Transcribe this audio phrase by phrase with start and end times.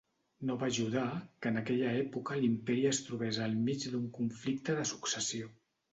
[0.49, 1.03] No va ajudar
[1.45, 5.55] que en aquella època l'imperi es trobés al mig d'un conflicte de successió.